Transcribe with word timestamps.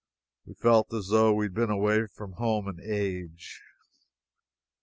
We 0.47 0.55
felt 0.55 0.91
as 0.95 1.09
though 1.09 1.31
we 1.31 1.45
had 1.45 1.53
been 1.53 1.69
away 1.69 2.07
from 2.07 2.31
home 2.31 2.67
an 2.67 2.79
age. 2.83 3.61